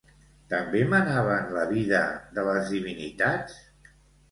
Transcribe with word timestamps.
També 0.53 0.79
manaven 0.93 1.51
la 1.59 1.67
vida 1.75 2.01
de 2.39 2.49
les 2.51 2.73
divinitats? 2.73 3.63